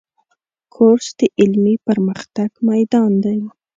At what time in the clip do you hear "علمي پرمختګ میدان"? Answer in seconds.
1.39-3.11